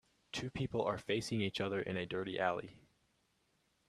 Two 0.31 0.49
people 0.49 0.81
are 0.81 0.97
facing 0.97 1.41
each 1.41 1.61
other 1.61 1.79
in 1.79 1.95
a 1.95 2.07
dirty 2.07 2.39
alley. 2.39 2.75